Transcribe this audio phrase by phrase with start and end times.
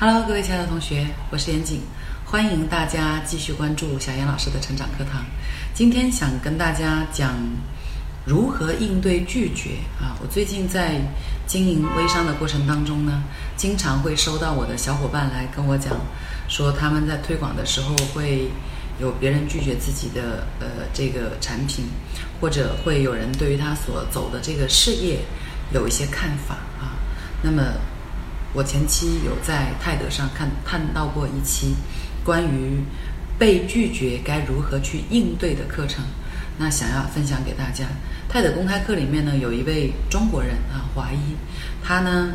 [0.00, 1.82] Hello，各位亲爱的同学，我是严谨，
[2.24, 5.22] 欢迎大家继续关注小严老师的成长课堂。
[5.74, 7.34] 今天想跟大家讲
[8.24, 10.16] 如何应对拒绝啊。
[10.22, 11.02] 我最近在
[11.46, 13.22] 经营微商的过程当中呢，
[13.58, 15.94] 经常会收到我的小伙伴来跟我讲，
[16.48, 18.48] 说他们在推广的时候会
[18.98, 21.84] 有别人拒绝自己的呃这个产品，
[22.40, 25.18] 或者会有人对于他所走的这个事业
[25.74, 26.96] 有一些看法啊。
[27.42, 27.62] 那么
[28.52, 31.74] 我前期有在泰德上看看到过一期
[32.24, 32.82] 关于
[33.38, 36.04] 被拒绝该如何去应对的课程，
[36.58, 37.86] 那想要分享给大家。
[38.28, 41.36] 泰德公开课里面呢，有一位中国人啊，华裔，
[41.82, 42.32] 他呢，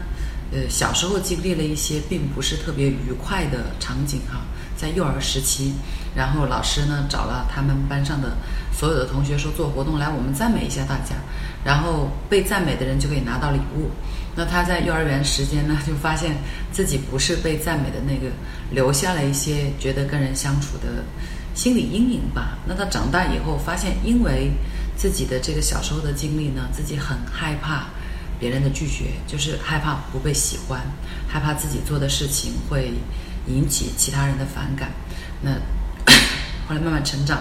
[0.51, 4.41] 呃，小时候经历了一些并不是特别愉快的场景哈，
[4.75, 5.73] 在幼儿时期，
[6.15, 8.37] 然后老师呢找了他们班上的
[8.71, 11.15] 所有的同学说做活动来，我们赞美一下大家，
[11.63, 13.91] 然后被赞美的人就可以拿到礼物。
[14.35, 16.35] 那他在幼儿园时间呢，就发现
[16.71, 18.33] 自己不是被赞美的那个，
[18.69, 21.03] 留下了一些觉得跟人相处的
[21.53, 22.57] 心理阴影吧。
[22.67, 24.51] 那他长大以后发现，因为
[24.97, 27.87] 自己的这个小时候的经历呢，自己很害怕
[28.37, 30.81] 别人的拒绝，就是害怕不被喜欢，
[31.29, 32.91] 害怕自己做的事情会
[33.47, 34.89] 引起其他人的反感。
[35.41, 35.51] 那
[36.67, 37.39] 后来慢慢成长，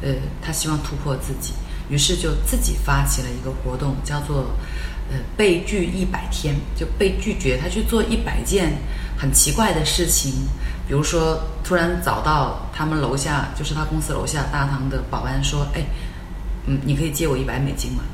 [0.00, 1.52] 呃，他希望突破自己，
[1.90, 4.46] 于是就自己发起了一个活动，叫做。
[5.12, 8.78] 呃，被拒一百天就被拒绝，他去做一百件
[9.18, 10.30] 很奇怪的事情，
[10.86, 15.82] 比如说突然找到他们楼下，就是他公司楼下大堂的保安说：“哎，
[16.66, 18.04] 嗯，你可以借我一百美金吗？”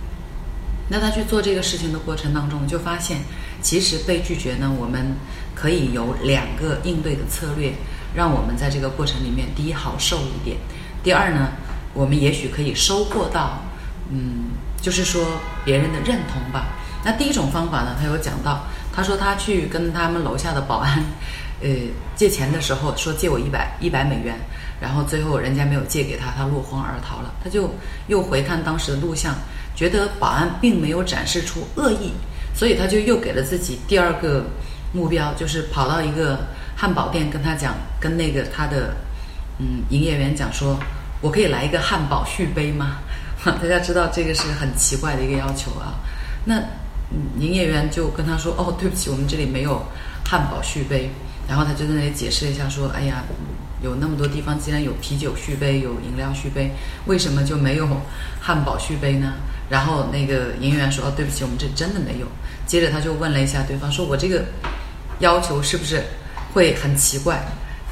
[0.88, 3.18] 那他去做这个事情的过程当中，就发现
[3.60, 5.16] 其实被拒绝呢，我们
[5.54, 7.74] 可以有两个应对的策略，
[8.14, 10.56] 让我们在这个过程里面，第一好受一点，
[11.02, 11.52] 第二呢，
[11.92, 13.64] 我们也许可以收获到，
[14.10, 16.66] 嗯，就是说别人的认同吧。
[17.04, 17.94] 那第一种方法呢？
[18.00, 21.02] 他有讲到，他说他去跟他们楼下的保安，
[21.62, 21.68] 呃，
[22.16, 24.34] 借钱的时候说借我一百一百美元，
[24.80, 27.32] 然后最后人家没有借给他，他落荒而逃了。
[27.44, 27.74] 他就
[28.08, 29.34] 又回看当时的录像，
[29.76, 32.12] 觉得保安并没有展示出恶意，
[32.54, 34.46] 所以他就又给了自己第二个
[34.92, 36.46] 目标，就是跑到一个
[36.76, 38.96] 汉堡店跟他讲，跟那个他的
[39.60, 40.76] 嗯营业员讲说，
[41.20, 42.98] 我可以来一个汉堡续杯吗？
[43.62, 45.94] 大家知道这个是很奇怪的一个要求啊，
[46.44, 46.62] 那。
[47.38, 49.80] 营业员就跟他说：“哦，对不起，我们这里没有
[50.24, 51.08] 汉堡续杯。”
[51.48, 53.22] 然后他就在那里解释一下，说：“哎呀，
[53.80, 56.72] 有那么多地方，既然有啤酒续杯，有饮料续杯，
[57.06, 57.86] 为什么就没有
[58.40, 59.34] 汉堡续杯呢？”
[59.70, 62.26] 然后那个营业员说：“哦，对不起，我们这真的没有。”
[62.66, 64.44] 接着他就问了一下对方，说：“我这个
[65.20, 66.02] 要求是不是
[66.52, 67.40] 会很奇怪？”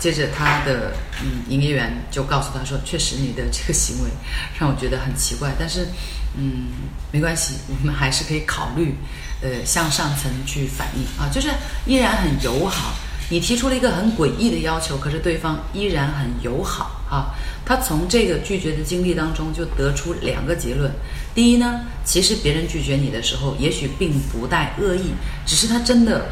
[0.04, 0.92] 接着他的
[1.22, 4.10] 嗯营业员就告诉他说：“确实，你的这个行为
[4.60, 5.88] 让我觉得很奇怪，但是。”
[6.36, 6.66] 嗯，
[7.12, 8.96] 没关系，我们还是可以考虑，
[9.40, 11.48] 呃，向上层去反映啊，就是
[11.86, 12.92] 依然很友好。
[13.30, 17.30] 你提出了一个很诡异的要求，可是对方依然很友好啊。
[17.64, 20.90] 他从这个拒绝的经历当中就得出两个结论：
[21.36, 25.12] 第一呢，其实别人拒绝你的时候，也许并不带恶意，
[25.46, 26.26] 只是他真的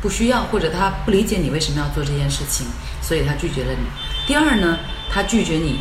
[0.00, 2.66] 不需要，或者他不理解你为什么要做这件事情，
[3.02, 3.86] 所以他拒绝了你。
[4.26, 4.78] 第二呢，
[5.10, 5.80] 他拒绝你。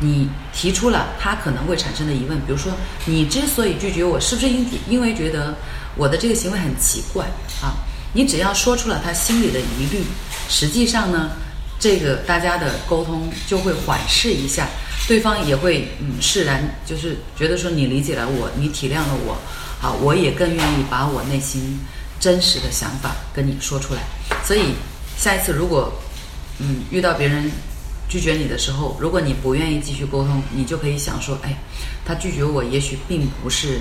[0.00, 2.72] 你提出了他可能会产生的疑问，比如说，
[3.06, 5.54] 你之所以拒绝我，是不是因因为觉得
[5.94, 7.24] 我的这个行为很奇怪
[7.62, 7.78] 啊？
[8.12, 10.02] 你只要说出了他心里的疑虑，
[10.48, 11.30] 实际上呢，
[11.78, 14.66] 这个大家的沟通就会缓释一下，
[15.06, 19.38] 对方也会嗯释然，就是觉得说你理解了我，你体谅了我，
[19.80, 21.78] 好，我也更愿意把我内心
[22.20, 24.00] 真实的想法跟你说出来。
[24.44, 24.74] 所以
[25.16, 25.92] 下一次如果
[26.58, 27.50] 嗯遇到别人。
[28.06, 31.56] 拒绝你的时候，如果你不愿意继续沟通，你就可以想说：哎，
[32.04, 33.78] 他拒绝我，也许并不是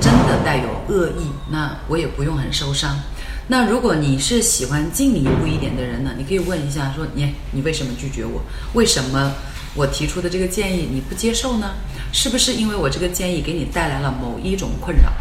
[0.00, 2.98] 真的带有恶意，那我也不用很受伤。
[3.46, 8.40] 那如果你是喜欢进一步一点的人呢，你可以问一下说：你你为什么拒绝我？
[8.72, 9.34] 为什么
[9.74, 11.74] 我提出的这个建议你不接受呢？
[12.12, 15.12] 是不是因为我这个建议给你带来了某一种困扰？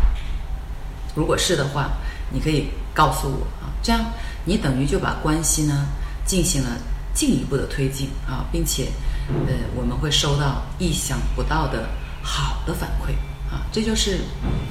[1.13, 1.91] 如果是的话，
[2.29, 4.03] 你可以告诉我啊，这样
[4.43, 5.87] 你等于就把关系呢
[6.25, 6.69] 进行了。
[7.15, 8.89] 进一步的推进啊，并且，
[9.47, 11.87] 呃，我们会收到意想不到的
[12.21, 13.11] 好的反馈
[13.49, 14.19] 啊，这就是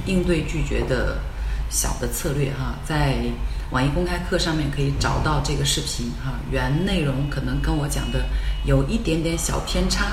[0.05, 1.17] 应对拒绝的
[1.71, 2.75] 小的策略哈。
[2.85, 3.17] 在
[3.71, 8.23] 网易公开课上面可以找到这个视频哈，原内容可能跟我讲的
[8.63, 10.11] 有一点点小偏差，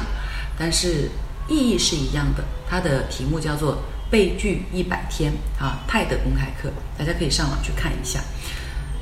[0.59, 1.11] 但是
[1.51, 2.43] 意义是一样的。
[2.67, 3.77] 它的题目叫做
[4.13, 8.21] “被拒一百天”啊，泰德公开课，大家可以上网去看一下。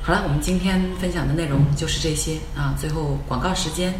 [0.01, 2.73] 好了，我们今天分享的内容就是这些啊。
[2.79, 3.93] 最后广告时间，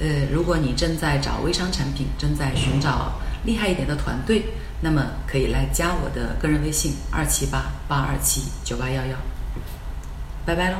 [0.00, 3.12] 呃，如果你正在找微商产品，正在寻找
[3.44, 4.46] 厉害一点的团队，
[4.80, 9.16] 那么可以来加我的个人微信二七八八二七九八幺幺。
[10.46, 10.78] 拜拜喽。